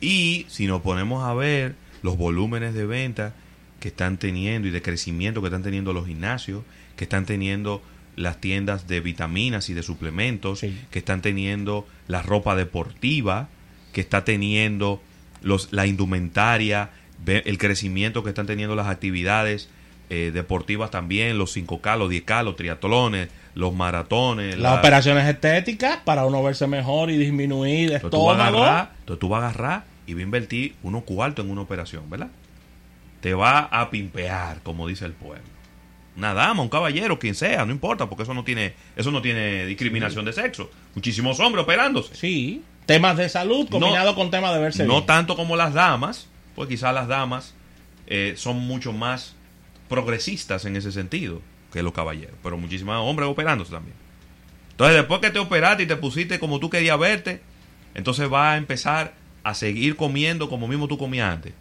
Y 0.00 0.46
si 0.48 0.66
nos 0.66 0.82
ponemos 0.82 1.24
a 1.24 1.34
ver 1.34 1.74
los 2.02 2.16
volúmenes 2.16 2.74
de 2.74 2.86
venta 2.86 3.34
que 3.82 3.88
están 3.88 4.16
teniendo 4.16 4.68
y 4.68 4.70
de 4.70 4.80
crecimiento 4.80 5.40
que 5.42 5.48
están 5.48 5.64
teniendo 5.64 5.92
los 5.92 6.06
gimnasios, 6.06 6.62
que 6.94 7.02
están 7.02 7.26
teniendo 7.26 7.82
las 8.14 8.40
tiendas 8.40 8.86
de 8.86 9.00
vitaminas 9.00 9.68
y 9.70 9.74
de 9.74 9.82
suplementos, 9.82 10.60
Sí. 10.60 10.78
que 10.92 11.00
están 11.00 11.20
teniendo 11.20 11.84
la 12.06 12.22
ropa 12.22 12.54
deportiva, 12.54 13.48
que 13.92 14.00
está 14.00 14.24
teniendo 14.24 15.02
los, 15.42 15.72
la 15.72 15.86
indumentaria, 15.88 16.90
el 17.26 17.58
crecimiento 17.58 18.22
que 18.22 18.28
están 18.28 18.46
teniendo 18.46 18.76
las 18.76 18.86
actividades 18.86 19.68
eh, 20.10 20.30
deportivas 20.32 20.90
también, 20.92 21.38
los 21.38 21.56
5K, 21.56 21.96
los 21.98 22.08
10K, 22.08 22.44
los 22.44 22.54
triatlones, 22.54 23.30
los 23.56 23.74
maratones. 23.74 24.58
Las 24.58 24.74
la- 24.74 24.78
operaciones 24.78 25.26
estéticas 25.26 25.96
para 26.04 26.24
uno 26.24 26.40
verse 26.42 26.68
mejor 26.68 27.10
y 27.10 27.16
disminuir 27.16 27.92
entonces 27.94 28.10
tú, 28.10 28.26
vas 28.26 28.38
a 28.38 28.46
agarrar, 28.46 28.92
entonces 29.00 29.18
tú 29.20 29.28
vas 29.28 29.42
a 29.42 29.48
agarrar 29.48 29.84
y 30.06 30.12
vas 30.14 30.20
a 30.20 30.22
invertir 30.24 30.74
unos 30.84 31.02
cuartos 31.02 31.44
en 31.44 31.50
una 31.50 31.62
operación, 31.62 32.08
¿verdad? 32.10 32.28
Te 33.22 33.32
va 33.32 33.60
a 33.60 33.88
pimpear, 33.88 34.60
como 34.62 34.86
dice 34.88 35.06
el 35.06 35.12
pueblo. 35.12 35.44
Una 36.16 36.34
dama, 36.34 36.62
un 36.62 36.68
caballero, 36.68 37.18
quien 37.18 37.34
sea, 37.34 37.64
no 37.64 37.72
importa, 37.72 38.06
porque 38.08 38.24
eso 38.24 38.34
no 38.34 38.44
tiene, 38.44 38.74
eso 38.96 39.10
no 39.10 39.22
tiene 39.22 39.64
discriminación 39.64 40.26
de 40.26 40.34
sexo. 40.34 40.70
Muchísimos 40.94 41.40
hombres 41.40 41.62
operándose. 41.64 42.14
Sí, 42.14 42.62
temas 42.84 43.16
de 43.16 43.28
salud 43.30 43.68
combinado 43.70 44.14
con 44.14 44.30
temas 44.30 44.52
de 44.52 44.60
verse 44.60 44.84
No 44.84 44.94
bien. 44.94 45.06
tanto 45.06 45.36
como 45.36 45.56
las 45.56 45.72
damas, 45.72 46.26
pues 46.54 46.68
quizás 46.68 46.92
las 46.92 47.08
damas 47.08 47.54
eh, 48.08 48.34
son 48.36 48.58
mucho 48.58 48.92
más 48.92 49.36
progresistas 49.88 50.64
en 50.64 50.76
ese 50.76 50.90
sentido 50.92 51.40
que 51.72 51.82
los 51.82 51.92
caballeros, 51.92 52.34
pero 52.42 52.58
muchísimos 52.58 52.96
hombres 52.98 53.28
operándose 53.28 53.70
también. 53.70 53.96
Entonces, 54.72 54.96
después 54.96 55.20
que 55.20 55.30
te 55.30 55.38
operaste 55.38 55.84
y 55.84 55.86
te 55.86 55.96
pusiste 55.96 56.38
como 56.38 56.58
tú 56.58 56.68
querías 56.68 56.98
verte, 56.98 57.40
entonces 57.94 58.28
vas 58.28 58.54
a 58.54 58.56
empezar 58.56 59.14
a 59.44 59.54
seguir 59.54 59.96
comiendo 59.96 60.48
como 60.48 60.66
mismo 60.66 60.88
tú 60.88 60.98
comías 60.98 61.32
antes. 61.32 61.54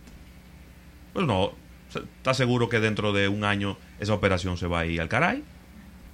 Pues 1.14 1.26
no, 1.26 1.52
¿estás 1.94 2.38
seguro 2.38 2.70
que 2.70 2.80
dentro 2.80 3.12
de 3.14 3.28
un 3.28 3.44
año 3.44 3.78
esa 4.00 4.14
operación 4.14 4.58
se 4.58 4.68
va 4.68 4.80
a 4.82 4.86
ir 4.86 5.02
al 5.02 5.10
caray? 5.10 5.44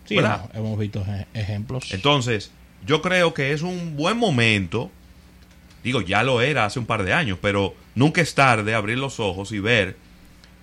Sí, 0.05 0.15
hemos, 0.39 0.55
hemos 0.55 0.79
visto 0.79 1.03
ej- 1.05 1.27
ejemplos. 1.33 1.91
Entonces, 1.93 2.51
yo 2.85 3.01
creo 3.01 3.33
que 3.33 3.51
es 3.51 3.61
un 3.61 3.95
buen 3.95 4.17
momento, 4.17 4.89
digo, 5.83 6.01
ya 6.01 6.23
lo 6.23 6.41
era 6.41 6.65
hace 6.65 6.79
un 6.79 6.85
par 6.85 7.03
de 7.03 7.13
años, 7.13 7.37
pero 7.41 7.75
nunca 7.95 8.21
es 8.21 8.33
tarde 8.35 8.73
abrir 8.73 8.97
los 8.97 9.19
ojos 9.19 9.51
y 9.51 9.59
ver 9.59 9.97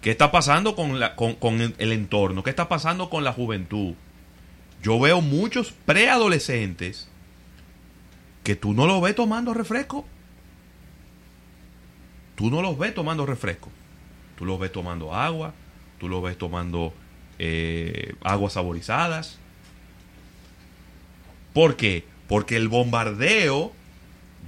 qué 0.01 0.11
está 0.11 0.31
pasando 0.33 0.75
con, 0.75 0.99
la, 0.99 1.15
con, 1.17 1.35
con 1.35 1.61
el- 1.61 1.75
el 1.79 1.93
entorno, 1.93 2.43
qué 2.43 2.51
está 2.51 2.69
pasando 2.69 3.11
con 3.11 3.23
la 3.25 3.33
juventud. 3.33 3.95
Yo 4.83 4.99
veo 5.01 5.21
muchos 5.21 5.73
preadolescentes 5.87 7.09
que 8.43 8.57
tú 8.57 8.75
no 8.75 8.87
los 8.87 9.01
ves 9.01 9.15
tomando 9.15 9.55
refresco. 9.55 10.05
Tú 12.37 12.51
no 12.51 12.61
los 12.63 12.77
ves 12.79 12.95
tomando 12.95 13.25
refresco. 13.27 13.71
Tú 14.37 14.45
los 14.45 14.59
ves 14.59 14.73
tomando 14.73 15.15
agua, 15.15 15.53
tú 15.99 16.09
los 16.09 16.23
ves 16.23 16.37
tomando 16.39 16.93
eh, 17.39 18.15
aguas 18.23 18.55
saborizadas. 18.55 19.39
¿Por 21.53 21.77
qué? 21.77 22.05
Porque 22.29 22.57
el 22.57 22.69
bombardeo 22.69 23.73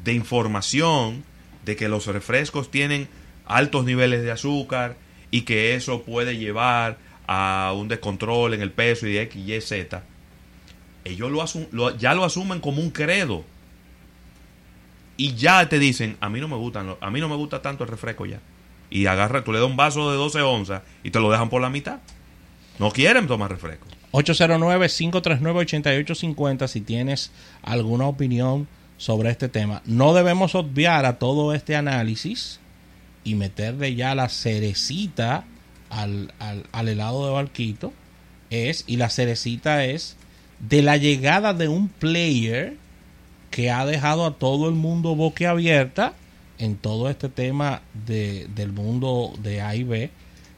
de 0.04 0.12
información 0.12 1.24
de 1.64 1.76
que 1.76 1.88
los 1.88 2.06
refrescos 2.06 2.70
tienen 2.70 3.08
altos 3.46 3.84
niveles 3.84 4.22
de 4.22 4.32
azúcar 4.32 4.96
y 5.30 5.42
que 5.42 5.74
eso 5.74 6.02
puede 6.02 6.36
llevar 6.36 6.98
a 7.26 7.72
un 7.76 7.88
descontrol 7.88 8.54
en 8.54 8.62
el 8.62 8.70
peso 8.72 9.06
y 9.06 9.12
de 9.14 9.22
X, 9.22 9.48
Y, 9.48 9.60
Z, 9.60 10.02
ellos 11.04 11.30
lo 11.30 11.44
lo- 11.72 11.96
ya 11.96 12.14
lo 12.14 12.24
asumen 12.24 12.60
como 12.60 12.80
un 12.82 12.90
credo. 12.90 13.44
Y 15.16 15.34
ya 15.34 15.68
te 15.68 15.78
dicen, 15.78 16.16
a 16.20 16.28
mí 16.28 16.40
no 16.40 16.48
me 16.48 16.56
gustan, 16.56 16.94
a 17.00 17.10
mí 17.10 17.20
no 17.20 17.28
me 17.28 17.36
gusta 17.36 17.62
tanto 17.62 17.84
el 17.84 17.90
refresco 17.90 18.26
ya. 18.26 18.40
Y 18.90 19.06
agarra, 19.06 19.42
tú 19.44 19.52
le 19.52 19.58
das 19.58 19.68
un 19.68 19.76
vaso 19.76 20.10
de 20.10 20.16
12 20.16 20.42
onzas 20.42 20.82
y 21.02 21.10
te 21.10 21.20
lo 21.20 21.30
dejan 21.30 21.48
por 21.48 21.62
la 21.62 21.70
mitad. 21.70 21.98
No 22.78 22.90
quieren 22.90 23.26
tomar 23.26 23.50
refresco. 23.50 23.86
809-539-8850 24.12 26.68
si 26.68 26.80
tienes 26.80 27.30
alguna 27.62 28.06
opinión 28.06 28.68
sobre 28.98 29.30
este 29.30 29.48
tema. 29.48 29.82
No 29.84 30.14
debemos 30.14 30.54
obviar 30.54 31.04
a 31.04 31.18
todo 31.18 31.54
este 31.54 31.76
análisis 31.76 32.60
y 33.24 33.34
meterle 33.34 33.94
ya 33.94 34.14
la 34.14 34.28
cerecita 34.28 35.44
al, 35.90 36.32
al- 36.38 36.88
helado 36.88 37.26
de 37.26 37.32
barquito. 37.32 37.92
Es, 38.50 38.84
y 38.86 38.96
la 38.96 39.10
cerecita 39.10 39.84
es 39.84 40.16
de 40.60 40.82
la 40.82 40.96
llegada 40.96 41.52
de 41.52 41.68
un 41.68 41.88
player 41.88 42.76
que 43.50 43.70
ha 43.70 43.84
dejado 43.84 44.24
a 44.26 44.34
todo 44.34 44.68
el 44.68 44.74
mundo 44.74 45.14
boquiabierta 45.16 46.14
en 46.58 46.76
todo 46.76 47.08
este 47.10 47.28
tema 47.28 47.82
de, 48.06 48.46
del 48.54 48.72
mundo 48.72 49.32
de 49.42 49.60
A 49.60 49.74
y 49.76 49.84
B, 49.84 50.10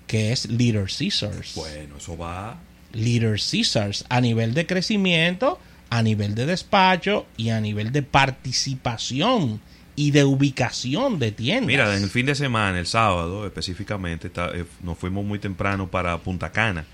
que 0.07 0.33
es 0.33 0.49
Little 0.49 0.85
Caesars. 0.87 1.55
Bueno, 1.55 1.97
eso 1.99 2.17
va 2.17 2.59
Little 2.93 3.37
Caesars 3.39 4.05
a 4.09 4.21
nivel 4.21 4.55
de 4.55 4.67
crecimiento, 4.67 5.59
a 5.91 6.03
nivel 6.03 6.35
de 6.35 6.47
despacho 6.47 7.27
y 7.37 7.51
a 7.51 7.61
nivel 7.61 7.93
de 7.93 8.03
participación 8.03 9.61
y 9.97 10.13
de 10.13 10.25
ubicación 10.25 11.19
de 11.19 11.33
tiendas. 11.33 11.67
Mira, 11.67 11.97
en 11.97 12.03
el 12.05 12.09
fin 12.11 12.25
de 12.27 12.35
semana, 12.37 12.79
el 12.79 12.87
sábado 12.87 13.45
específicamente, 13.47 14.29
está- 14.29 14.51
eh, 14.55 14.65
nos 14.83 14.97
fuimos 14.97 15.25
muy 15.25 15.39
temprano 15.41 15.89
para 15.91 16.17
Punta 16.19 16.53
Cana 16.53 16.85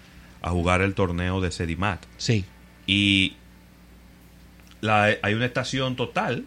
a 0.41 0.51
jugar 0.51 0.81
el 0.81 0.95
torneo 0.95 1.41
de 1.41 1.51
Sedimat. 1.53 2.03
Sí, 2.17 2.45
Y 2.87 3.35
la- 4.81 5.17
hay 5.23 5.35
una 5.35 5.47
estación 5.47 5.97
total 5.97 6.45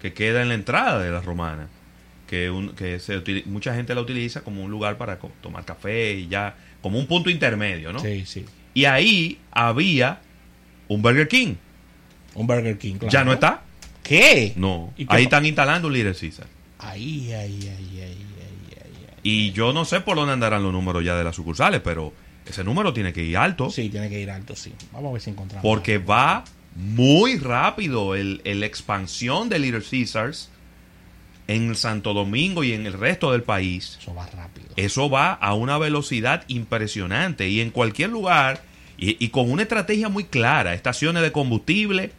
que 0.00 0.12
queda 0.12 0.42
en 0.42 0.48
la 0.48 0.54
entrada 0.54 0.98
de 1.00 1.10
la 1.10 1.20
romana, 1.20 1.68
que, 2.26 2.50
un- 2.50 2.70
que 2.74 2.98
se 2.98 3.16
utili- 3.18 3.44
mucha 3.46 3.74
gente 3.74 3.94
la 3.94 4.00
utiliza 4.00 4.42
como 4.42 4.62
un 4.64 4.70
lugar 4.70 4.96
para 4.98 5.18
tomar 5.40 5.64
café 5.64 6.14
y 6.14 6.28
ya, 6.28 6.56
como 6.82 6.98
un 6.98 7.06
punto 7.06 7.30
intermedio, 7.30 7.92
¿no? 7.92 8.00
sí, 8.00 8.24
sí. 8.26 8.44
Y 8.74 8.84
ahí 8.84 9.38
había 9.52 10.20
un 10.88 11.00
Burger 11.02 11.28
King. 11.28 11.54
Un 12.34 12.46
Burger 12.46 12.76
King, 12.78 12.96
claro. 12.96 13.10
¿Ya 13.12 13.24
no 13.24 13.32
está? 13.32 13.62
¿Qué? 14.02 14.52
No. 14.56 14.92
¿Y 14.96 15.06
qué 15.06 15.16
Ahí 15.16 15.22
están 15.24 15.46
instalando 15.46 15.88
un 15.88 15.94
Little 15.94 16.14
Caesar. 16.14 16.46
Ahí, 16.78 17.32
ahí, 17.32 17.58
ahí, 17.62 17.68
ahí, 17.68 18.00
ahí, 18.02 18.02
ahí, 18.02 19.06
ahí. 19.08 19.18
Y 19.22 19.52
yo 19.52 19.72
no 19.72 19.84
sé 19.86 20.00
por 20.02 20.16
dónde 20.16 20.34
andarán 20.34 20.62
los 20.62 20.72
números 20.72 21.02
ya 21.04 21.16
de 21.16 21.24
las 21.24 21.34
sucursales, 21.34 21.80
pero 21.82 22.12
ese 22.44 22.62
número 22.64 22.92
tiene 22.92 23.12
que 23.14 23.24
ir 23.24 23.36
alto. 23.38 23.70
Sí, 23.70 23.88
tiene 23.88 24.08
que 24.10 24.20
ir 24.20 24.30
alto, 24.30 24.54
sí. 24.54 24.72
Vamos 24.92 25.08
a 25.08 25.12
ver 25.14 25.22
si 25.22 25.30
encontramos. 25.30 25.62
Porque 25.62 25.96
va 25.98 26.44
muy 26.76 27.38
rápido 27.38 28.14
el, 28.14 28.42
el 28.44 28.62
expansión 28.62 29.48
de 29.48 29.58
Little 29.58 29.80
Caesars 29.82 30.50
en 31.48 31.74
Santo 31.76 32.12
Domingo 32.14 32.64
y 32.64 32.72
en 32.72 32.86
el 32.86 32.92
resto 32.94 33.32
del 33.32 33.42
país. 33.42 33.98
Eso 34.00 34.14
va 34.14 34.26
rápido. 34.26 34.66
Eso 34.76 35.08
va 35.10 35.32
a 35.32 35.54
una 35.54 35.78
velocidad 35.78 36.44
impresionante 36.48 37.48
y 37.48 37.60
en 37.60 37.70
cualquier 37.70 38.10
lugar 38.10 38.62
y, 38.98 39.22
y 39.24 39.28
con 39.28 39.50
una 39.50 39.62
estrategia 39.62 40.08
muy 40.08 40.24
clara. 40.24 40.74
Estaciones 40.74 41.22
de 41.22 41.32
combustible 41.32 42.10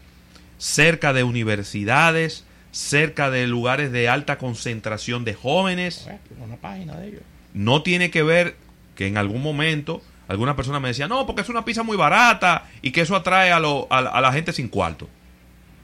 cerca 0.57 1.13
de 1.13 1.23
universidades, 1.23 2.45
cerca 2.71 3.29
de 3.29 3.47
lugares 3.47 3.91
de 3.91 4.09
alta 4.09 4.37
concentración 4.37 5.25
de 5.25 5.33
jóvenes. 5.33 6.07
Una 6.43 6.55
página 6.57 6.95
de 6.97 7.07
ellos. 7.09 7.21
No 7.53 7.83
tiene 7.83 8.11
que 8.11 8.23
ver 8.23 8.55
que 8.95 9.07
en 9.07 9.17
algún 9.17 9.41
momento 9.43 10.01
alguna 10.27 10.55
persona 10.55 10.79
me 10.79 10.89
decía, 10.89 11.07
no, 11.07 11.25
porque 11.25 11.41
es 11.41 11.49
una 11.49 11.63
pizza 11.65 11.83
muy 11.83 11.97
barata 11.97 12.65
y 12.81 12.91
que 12.91 13.01
eso 13.01 13.15
atrae 13.15 13.51
a, 13.51 13.59
lo- 13.59 13.87
a 13.89 14.01
la- 14.01 14.09
a 14.09 14.21
la 14.21 14.33
gente 14.33 14.51
sin 14.53 14.67
cuarto. 14.67 15.07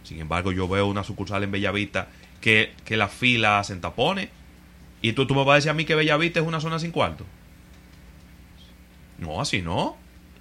Sin 0.04 0.20
embargo, 0.20 0.52
yo 0.52 0.68
veo 0.68 0.88
una 0.88 1.04
sucursal 1.04 1.44
en 1.44 1.52
Bellavista 1.52 2.08
que, 2.44 2.74
que 2.84 2.98
la 2.98 3.08
fila 3.08 3.58
hacen 3.60 3.80
tapones. 3.80 4.28
Y 5.02 5.14
tú, 5.14 5.26
tú 5.26 5.34
me 5.34 5.44
vas 5.46 5.54
a 5.54 5.56
decir 5.56 5.72
a 5.72 5.74
mí 5.74 5.86
que 5.86 5.96
Bellavista 5.96 6.42
es 6.42 6.46
una 6.46 6.60
zona 6.60 6.78
sin 6.78 6.92
cuarto. 6.92 7.26
No, 9.18 9.40
así 9.40 9.62
no. 9.62 9.96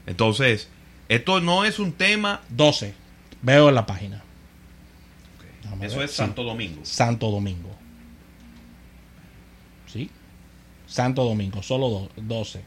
Entonces, 0.06 0.68
esto 1.08 1.40
no 1.40 1.64
es 1.64 1.78
un 1.78 1.92
tema. 1.92 2.40
12. 2.48 2.92
Veo 3.42 3.68
en 3.68 3.74
la 3.76 3.86
página. 3.86 4.22
Eso 5.80 5.96
ver. 5.98 6.04
es 6.06 6.10
Sí. 6.10 6.16
Santo 6.16 6.42
Domingo. 6.42 6.80
Santo 6.84 7.30
Domingo. 7.30 7.70
¿Sí? 9.86 10.10
Santo 10.86 11.24
Domingo, 11.24 11.62
solo 11.62 11.88
do- 11.88 12.10
12. 12.16 12.62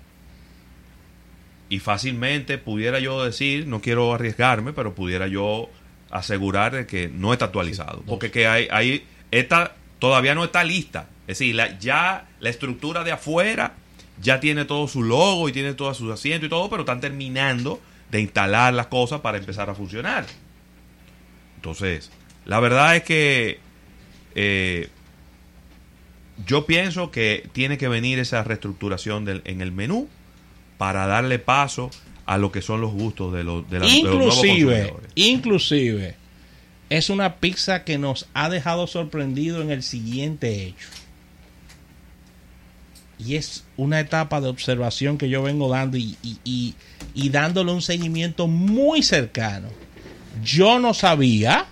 Y 1.70 1.80
fácilmente 1.80 2.58
pudiera 2.58 3.00
yo 3.00 3.24
decir, 3.24 3.68
no 3.68 3.82
quiero 3.82 4.14
arriesgarme, 4.14 4.72
pero 4.74 4.96
pudiera 4.96 5.28
yo 5.28 5.70
asegurar 6.10 6.74
de 6.74 6.88
que 6.88 7.08
no 7.10 7.34
está 7.34 7.46
actualizado. 7.46 8.00
Sí, 8.00 8.04
porque 8.08 8.32
que 8.32 8.48
hay, 8.48 8.68
hay 8.72 9.06
esta 9.40 9.76
todavía 10.00 10.36
no 10.36 10.44
está 10.44 10.64
lista. 10.64 11.08
Es 11.28 11.40
decir, 11.40 11.56
la- 11.56 11.78
ya 11.80 12.28
la 12.40 12.50
estructura 12.50 13.04
de 13.04 13.12
afuera 13.12 13.74
ya 14.22 14.40
tiene 14.40 14.66
todo 14.66 14.88
su 14.88 15.02
logo 15.04 15.50
y 15.50 15.52
tiene 15.52 15.74
todos 15.74 15.98
sus 15.98 16.12
asientos 16.12 16.48
y 16.48 16.50
todo, 16.50 16.70
pero 16.70 16.82
están 16.84 17.02
terminando 17.02 17.82
de 18.12 18.22
instalar 18.22 18.74
las 18.74 18.88
cosas 18.88 19.22
para 19.22 19.38
empezar 19.38 19.70
a 19.70 19.76
funcionar. 19.76 20.26
Entonces, 21.58 22.12
la 22.46 22.60
verdad 22.60 22.96
es 22.96 23.04
que 23.04 23.60
eh, 24.36 24.90
yo 26.46 26.66
pienso 26.66 27.12
que 27.12 27.48
tiene 27.54 27.78
que 27.78 27.88
venir 27.88 28.20
esa 28.20 28.44
reestructuración 28.44 29.26
del- 29.26 29.42
en 29.46 29.62
el 29.62 29.72
menú 29.72 30.08
para 30.78 31.08
darle 31.08 31.40
paso 31.40 31.90
a 32.26 32.38
lo 32.38 32.52
que 32.52 32.62
son 32.62 32.82
los 32.82 32.92
gustos 32.92 33.34
de 33.34 33.44
los, 33.44 33.70
de 33.70 33.80
la- 33.80 33.86
de 33.86 33.92
los 33.94 34.04
nuevos 34.04 34.36
inclusive, 34.46 34.74
consumidores. 34.82 35.12
inclusive, 35.16 36.16
es 36.90 37.10
una 37.10 37.38
pizza 37.38 37.84
que 37.84 37.98
nos 37.98 38.28
ha 38.34 38.50
dejado 38.50 38.88
sorprendido 38.88 39.62
en 39.62 39.72
el 39.72 39.84
siguiente 39.84 40.64
hecho. 40.66 40.88
Y 43.18 43.36
es 43.36 43.64
una 43.78 44.00
etapa 44.02 44.42
de 44.42 44.50
observación 44.50 45.18
que 45.18 45.30
yo 45.30 45.42
vengo 45.42 45.70
dando 45.70 45.98
y, 45.98 46.18
y- 46.22 46.76
y- 47.14 47.30
dándole 47.30 47.72
un 47.72 47.82
seguimiento 47.82 48.48
muy 48.48 49.02
cercano. 49.04 49.70
Yo 50.44 50.80
no 50.80 50.94
sabía 50.94 51.66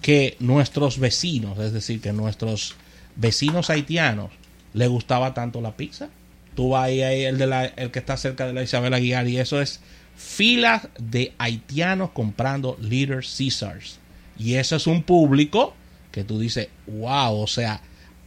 que 0.00 0.36
nuestros 0.40 0.98
vecinos, 0.98 1.58
es 1.58 1.72
decir, 1.72 2.00
que 2.00 2.12
nuestros 2.12 2.74
vecinos 3.16 3.68
haitianos, 3.70 4.30
le 4.72 4.86
gustaba 4.88 5.34
tanto 5.34 5.60
la 5.60 5.76
pizza. 5.76 6.08
Tú 6.56 6.70
vas 6.70 6.84
ahí, 6.86 7.02
ahí, 7.02 7.24
el, 7.24 7.36
de 7.38 7.46
la- 7.46 7.66
el 7.66 7.90
que 7.90 7.98
está 7.98 8.16
cerca 8.16 8.46
de 8.46 8.52
la 8.54 8.62
Isabel 8.62 8.94
Aguilar, 8.94 9.28
y 9.28 9.38
eso 9.38 9.60
es 9.60 9.80
filas 10.16 10.88
de 10.98 11.32
haitianos 11.38 12.10
comprando 12.10 12.76
Little 12.80 13.20
Caesars. 13.20 13.98
Y 14.38 14.54
eso 14.54 14.76
es 14.76 14.86
un 14.86 15.02
público 15.02 15.74
que 16.10 16.24
tú 16.24 16.38
dices, 16.38 16.68
wow, 16.86 17.34
o 17.40 17.46
sea, 17.46 17.80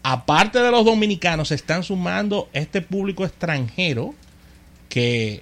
aparte 0.04 0.60
de 0.60 0.72
los 0.72 0.86
dominicanos, 0.86 1.50
se 1.50 1.56
están 1.56 1.84
sumando 1.84 2.50
este 2.54 2.82
público 2.82 3.26
extranjero 3.26 4.14
que 4.90 5.42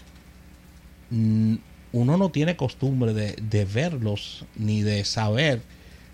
mm, 1.09 1.55
uno 1.91 2.17
no 2.17 2.29
tiene 2.29 2.55
costumbre 2.55 3.13
de, 3.13 3.33
de 3.33 3.65
verlos 3.65 4.45
ni 4.55 4.81
de 4.81 5.05
saber 5.05 5.61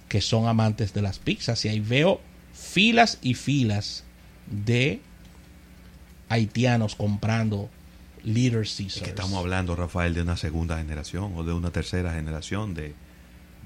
que 0.08 0.22
son 0.22 0.48
amantes 0.48 0.94
de 0.94 1.02
las 1.02 1.20
pizzas. 1.20 1.64
Y 1.66 1.70
ahí 1.70 1.80
veo 1.80 2.22
filas 2.54 3.18
y 3.22 3.34
filas 3.34 4.04
de 4.48 5.00
haitianos 6.30 6.96
comprando 6.96 7.70
Little 8.24 8.60
Caesars. 8.62 8.98
Es 8.98 9.04
que 9.04 9.10
estamos 9.10 9.38
hablando, 9.40 9.75
Rafael, 9.75 10.13
de 10.13 10.22
una 10.22 10.38
segunda 10.38 10.78
generación 10.78 11.34
o 11.36 11.44
de 11.44 11.54
una 11.54 11.72
tercera 11.72 12.13
generación 12.13 12.74
de, 12.74 12.94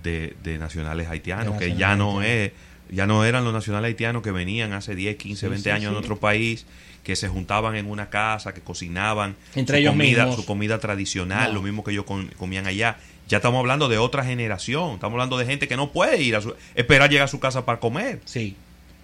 de, 0.03 0.35
de 0.43 0.57
nacionales 0.57 1.07
haitianos, 1.09 1.59
De 1.59 1.65
que 1.71 1.75
ya 1.77 1.95
no 1.95 2.19
haitianos. 2.19 2.25
es 2.25 2.51
Ya 2.95 3.07
no 3.07 3.25
eran 3.25 3.43
los 3.43 3.53
nacionales 3.53 3.89
haitianos 3.89 4.21
que 4.23 4.31
venían 4.31 4.73
hace 4.73 4.95
10, 4.95 5.17
15, 5.17 5.39
Sí, 5.41 5.49
20 5.49 5.63
sí, 5.63 5.69
años 5.71 5.85
a 5.85 5.89
sí. 5.89 5.93
nuestro 5.95 6.17
país, 6.19 6.65
que 7.03 7.15
se 7.15 7.27
juntaban 7.27 7.75
en 7.75 7.87
una 7.87 8.09
casa, 8.09 8.53
que 8.53 8.61
cocinaban 8.61 9.35
Entre 9.55 9.77
su 9.77 9.81
ellos 9.81 9.91
comida, 9.93 10.23
mismos. 10.25 10.35
su 10.35 10.45
comida 10.45 10.79
tradicional, 10.79 11.49
No. 11.49 11.55
lo 11.55 11.61
mismo 11.61 11.83
que 11.83 11.91
ellos 11.91 12.05
com- 12.05 12.29
comían 12.37 12.65
allá. 12.67 12.97
Ya 13.27 13.37
estamos 13.37 13.59
hablando 13.59 13.89
de 13.89 13.97
otra 13.97 14.23
generación, 14.23 14.93
estamos 14.95 15.13
hablando 15.15 15.37
de 15.37 15.45
gente 15.47 15.67
que 15.67 15.75
no 15.77 15.91
puede 15.91 16.21
ir 16.21 16.35
a 16.35 16.41
su, 16.41 16.53
esperar 16.75 17.09
llegar 17.09 17.25
a 17.25 17.27
su 17.27 17.39
casa 17.39 17.65
para 17.65 17.79
comer. 17.79 18.21
Sí. 18.25 18.55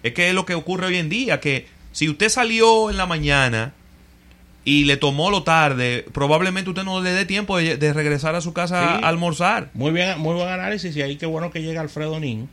Es 0.04 0.14
que 0.14 0.28
es 0.28 0.34
lo 0.34 0.46
que 0.46 0.54
ocurre 0.54 0.86
hoy 0.86 0.96
en 0.96 1.08
día, 1.08 1.40
que 1.40 1.66
si 1.92 2.08
usted 2.08 2.28
salió 2.28 2.88
en 2.90 2.96
la 2.96 3.06
mañana 3.06 3.72
y 4.64 4.84
le 4.84 4.96
tomó 4.96 5.30
lo 5.30 5.42
tarde, 5.42 6.06
probablemente 6.12 6.70
usted 6.70 6.84
no 6.84 7.00
le 7.02 7.10
dé 7.12 7.24
tiempo 7.24 7.56
de, 7.56 7.76
de 7.76 7.92
regresar 7.92 8.34
a 8.36 8.40
su 8.40 8.52
casa 8.52 8.78
Sí. 8.98 9.04
a 9.04 9.08
almorzar. 9.08 9.70
Muy 9.74 9.90
bien, 9.90 10.18
muy 10.20 10.34
buen 10.34 10.48
análisis 10.48 10.94
y 10.96 11.02
ahí 11.02 11.16
qué 11.16 11.26
bueno 11.26 11.50
que 11.50 11.62
llega 11.62 11.80
Alfredo 11.80 12.20
Nin, 12.20 12.48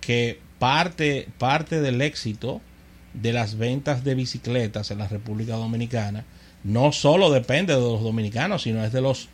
que 0.00 0.38
parte, 0.60 1.28
parte 1.38 1.80
del 1.80 2.00
éxito 2.02 2.60
de 3.14 3.32
las 3.32 3.58
ventas 3.58 4.04
de 4.04 4.14
bicicletas 4.14 4.90
en 4.92 4.98
la 4.98 5.08
República 5.08 5.54
Dominicana 5.56 6.24
no 6.62 6.92
solo 6.92 7.30
depende 7.32 7.74
de 7.74 7.80
los 7.80 8.02
dominicanos, 8.02 8.62
sino 8.62 8.84
es 8.84 8.92
de 8.92 9.00
los 9.00 9.28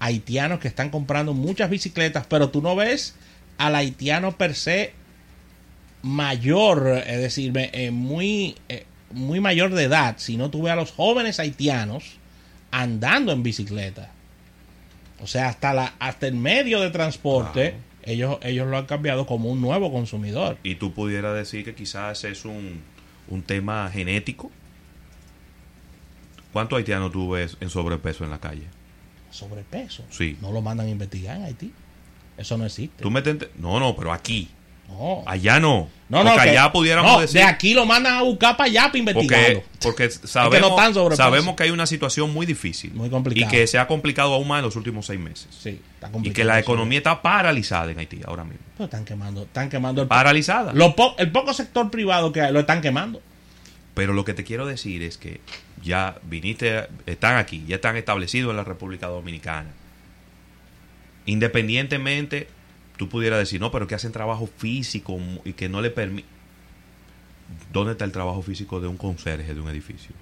haitianos 0.00 0.58
que 0.60 0.66
están 0.68 0.88
comprando 0.90 1.34
muchas 1.34 1.68
bicicletas, 1.70 2.24
pero 2.26 2.48
tú 2.48 2.62
no 2.62 2.74
ves 2.74 3.14
al 3.58 3.76
haitiano 3.76 4.36
per 4.38 4.54
se 4.54 4.94
mayor, 6.02 7.02
es 7.06 7.20
decir, 7.20 7.52
eh, 7.56 7.90
muy, 7.90 8.56
eh, 8.68 8.86
muy 9.10 9.40
mayor 9.40 9.74
de 9.74 9.84
edad, 9.84 10.16
sino 10.18 10.50
tú 10.50 10.62
ves 10.62 10.72
a 10.72 10.76
los 10.76 10.92
jóvenes 10.92 11.40
haitianos 11.40 12.16
andando 12.70 13.32
en 13.32 13.42
bicicleta. 13.42 14.10
O 15.22 15.26
sea, 15.26 15.48
hasta 15.48 15.74
la 15.74 15.94
hasta 15.98 16.26
el 16.26 16.34
medio 16.34 16.80
de 16.80 16.90
transporte, 16.90 17.74
ellos, 18.02 18.38
ellos 18.42 18.66
lo 18.68 18.78
han 18.78 18.86
cambiado 18.86 19.26
como 19.26 19.50
un 19.50 19.60
nuevo 19.60 19.92
consumidor. 19.92 20.58
Y 20.62 20.76
tú 20.76 20.92
pudieras 20.92 21.34
decir 21.34 21.64
que 21.64 21.74
quizás 21.74 22.24
es 22.24 22.44
un, 22.44 22.82
un 23.28 23.42
tema 23.42 23.90
genético. 23.92 24.50
¿Cuántos 26.52 26.78
haitianos 26.78 27.12
tú 27.12 27.30
ves 27.30 27.56
en 27.60 27.70
sobrepeso 27.70 28.24
en 28.24 28.30
la 28.30 28.40
calle? 28.40 28.64
Sobrepeso. 29.30 30.04
Sí. 30.10 30.36
No 30.40 30.50
lo 30.50 30.62
mandan 30.62 30.86
a 30.86 30.90
investigar 30.90 31.36
en 31.36 31.44
Haití. 31.44 31.72
Eso 32.36 32.58
no 32.58 32.66
existe. 32.66 33.02
¿Tú 33.02 33.10
me 33.10 33.22
No, 33.58 33.78
no, 33.78 33.94
pero 33.94 34.12
aquí. 34.12 34.48
No. 34.90 35.22
Allá 35.26 35.58
no. 35.60 35.88
No, 36.08 36.24
no, 36.24 36.30
Porque 36.32 36.44
que- 36.44 36.50
allá 36.58 36.72
pudiéramos 36.72 37.12
no, 37.12 37.20
decir. 37.20 37.40
de 37.40 37.44
aquí 37.44 37.72
lo 37.72 37.86
mandan 37.86 38.14
a 38.14 38.22
buscar 38.22 38.56
para 38.56 38.68
allá 38.68 38.86
para 38.86 38.98
investigarlo. 38.98 39.62
Porque, 39.80 40.08
porque 40.08 40.26
sabemos, 41.16 41.54
que 41.54 41.62
hay 41.62 41.70
una 41.70 41.86
situación 41.86 42.32
muy 42.32 42.46
difícil. 42.46 42.92
Muy 42.94 43.08
complicada. 43.08 43.46
Y 43.46 43.48
que 43.48 43.66
se 43.68 43.78
ha 43.78 43.86
complicado 43.86 44.34
aún 44.34 44.48
más 44.48 44.58
en 44.58 44.64
los 44.64 44.74
últimos 44.76 45.06
seis 45.06 45.20
meses. 45.20 45.46
Sí, 45.56 45.80
está 45.94 46.10
Y 46.22 46.30
que 46.32 46.42
la 46.44 46.58
economía 46.58 46.98
está 46.98 47.22
paralizada 47.22 47.92
en 47.92 47.98
Haití 48.00 48.20
ahora 48.26 48.42
mismo. 48.42 48.58
Pero 48.76 48.86
están 48.86 49.04
quemando, 49.04 49.42
están 49.44 49.68
quemando 49.70 50.02
el, 50.02 50.08
Paralizada. 50.08 50.72
lo 50.72 50.96
po- 50.96 51.14
el 51.18 51.30
poco 51.30 51.54
sector 51.54 51.90
privado 51.90 52.32
que 52.32 52.40
hay, 52.40 52.52
lo 52.52 52.60
están 52.60 52.80
quemando. 52.80 53.22
Pero 53.94 54.12
lo 54.12 54.24
que 54.24 54.34
te 54.34 54.42
quiero 54.42 54.66
decir 54.66 55.02
es 55.04 55.16
que 55.16 55.40
ya 55.82 56.16
viniste, 56.24 56.88
están 57.06 57.36
aquí, 57.36 57.64
ya 57.68 57.76
están 57.76 57.96
establecidos 57.96 58.50
en 58.50 58.56
la 58.56 58.64
República 58.64 59.06
Dominicana. 59.06 59.70
Independientemente, 61.26 62.48
tú 63.00 63.08
pudieras 63.08 63.38
decir, 63.38 63.58
no, 63.62 63.70
pero 63.70 63.86
que 63.86 63.94
hacen 63.94 64.12
trabajo 64.12 64.46
físico 64.58 65.18
y 65.46 65.54
que 65.54 65.70
no 65.70 65.80
le 65.80 65.88
permite. 65.88 66.28
¿Dónde 67.72 67.92
está 67.92 68.04
el 68.04 68.12
trabajo 68.12 68.42
físico 68.42 68.78
de 68.78 68.88
un 68.88 68.98
conserje 68.98 69.54
de 69.54 69.58
un 69.60 69.70
edificio? 69.70 70.14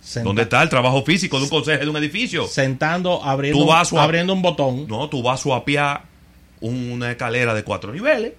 Senta- 0.00 0.26
¿Dónde 0.26 0.42
está 0.44 0.62
el 0.62 0.70
trabajo 0.70 1.02
físico 1.04 1.36
de 1.36 1.42
un 1.44 1.50
conserje 1.50 1.84
de 1.84 1.90
un 1.90 1.98
edificio? 1.98 2.46
Sentando, 2.46 3.22
abriendo, 3.22 3.58
Tú 3.60 3.66
vas 3.66 3.92
a- 3.92 4.02
abriendo 4.02 4.32
un 4.32 4.40
botón. 4.40 4.88
No, 4.88 5.10
tú 5.10 5.22
vas 5.22 5.44
a 5.44 6.02
una 6.62 7.10
escalera 7.10 7.52
de 7.52 7.62
cuatro 7.62 7.92
niveles, 7.92 8.32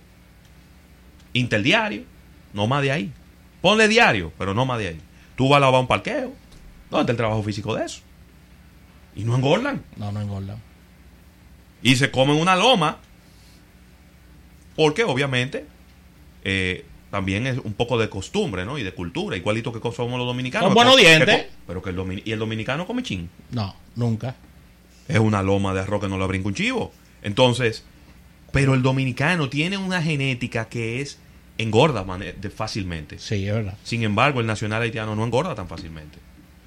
interdiario, 1.34 2.06
no 2.54 2.66
más 2.66 2.82
de 2.82 2.92
ahí. 2.92 3.14
Ponle 3.62 3.88
diario, 3.88 4.34
pero 4.40 4.56
no 4.56 4.66
más 4.66 4.80
de 4.80 4.88
ahí. 4.88 5.02
Tú 5.36 5.48
vas 5.48 5.58
a 5.58 5.60
lavar 5.60 5.80
un 5.82 5.88
parqueo. 5.88 6.34
¿Dónde 6.90 7.02
está 7.04 7.12
el 7.12 7.18
trabajo 7.18 7.44
físico 7.44 7.76
de 7.76 7.86
eso? 7.86 8.02
Y 9.16 9.26
no 9.26 9.36
engordan. 9.36 9.84
No, 9.96 10.12
no 10.12 10.22
engordan. 10.22 10.58
Y 11.82 11.96
se 11.96 12.12
comen 12.12 12.36
una 12.38 12.56
loma. 12.56 13.00
Porque 14.76 15.04
obviamente 15.04 15.66
eh, 16.44 16.86
también 17.12 17.48
es 17.48 17.58
un 17.58 17.74
poco 17.74 17.98
de 17.98 18.10
costumbre, 18.10 18.66
¿no? 18.66 18.78
Y 18.78 18.84
de 18.84 18.94
cultura, 18.94 19.36
igualito 19.36 19.74
que 19.74 19.80
somos 19.92 20.18
los 20.18 20.28
dominicanos. 20.28 20.68
Son 20.68 20.74
buenos 20.76 20.96
dientes. 20.98 21.48
pero 21.68 21.82
que 21.82 21.90
el, 21.90 21.98
domin- 21.98 22.22
y 22.24 22.32
el 22.32 22.40
dominicano 22.40 22.86
come 22.88 23.04
chin. 23.04 23.30
No, 23.52 23.76
nunca. 23.96 24.36
Es 25.08 25.20
una 25.20 25.42
loma 25.44 25.74
de 25.74 25.82
arroz 25.82 26.02
que 26.02 26.08
no 26.08 26.18
la 26.18 26.28
brinca 26.28 26.48
un 26.48 26.54
chivo. 26.54 26.94
Entonces, 27.24 27.84
pero 28.54 28.74
el 28.74 28.82
dominicano 28.82 29.50
tiene 29.50 29.78
una 29.78 30.02
genética 30.02 30.70
que 30.70 31.02
es 31.02 31.20
engorda 31.58 32.06
de- 32.18 32.50
fácilmente. 32.50 33.20
Sí, 33.20 33.46
es 33.48 33.54
verdad. 33.54 33.78
Sin 33.84 34.04
embargo, 34.04 34.40
el 34.40 34.46
nacional 34.46 34.82
haitiano 34.82 35.16
no 35.16 35.26
engorda 35.26 35.56
tan 35.56 35.68
fácilmente. 35.68 36.20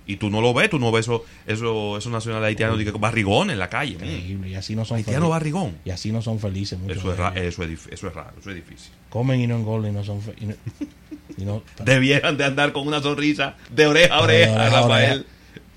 Y 0.07 0.17
tú 0.17 0.31
no 0.31 0.41
lo 0.41 0.53
ves, 0.53 0.71
tú 0.71 0.79
no 0.79 0.91
ves 0.91 1.07
esos 1.07 1.23
eso, 1.47 1.97
eso 1.97 2.11
nacionales 2.11 2.49
haitianos 2.49 2.79
de 2.79 2.91
barrigón 2.93 3.51
en 3.51 3.59
la 3.59 3.69
calle. 3.69 3.95
Terrible, 3.97 4.49
y 4.51 4.55
así 4.55 4.75
no 4.75 4.85
son 4.85 4.97
Haitiano 4.99 5.19
felices. 5.21 5.31
barrigón. 5.31 5.77
Y 5.85 5.91
así 5.91 6.13
no 6.13 6.23
son 6.23 6.39
felices. 6.39 6.79
Eso 6.89 7.13
es, 7.13 7.59
eso, 7.59 7.63
es 8.09 8.15
raro, 8.15 8.33
eso 8.41 8.51
es 8.51 8.57
difícil. 8.57 8.93
Comen 9.09 9.41
y 9.41 9.47
no 9.47 9.57
engordan 9.57 9.93
y 9.93 9.95
no 9.95 10.05
son 10.05 10.21
y 11.37 11.45
no, 11.45 11.63
Debieran 11.85 12.37
de 12.37 12.45
andar 12.45 12.73
con 12.73 12.87
una 12.87 13.01
sonrisa 13.01 13.57
de 13.71 13.87
oreja 13.87 14.15
a 14.15 14.21
oreja, 14.23 14.53
oreja, 14.53 14.71
Rafael. 14.71 15.27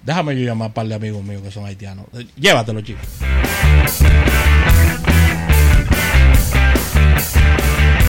Déjame 0.03 0.35
yo 0.39 0.45
llamar 0.45 0.65
a 0.65 0.67
un 0.67 0.73
par 0.73 0.87
de 0.87 0.95
amigos 0.95 1.23
míos 1.23 1.41
que 1.41 1.51
son 1.51 1.65
haitianos. 1.65 2.05
Eh, 2.13 2.27
llévatelo, 2.35 2.81
chicos. 2.81 3.01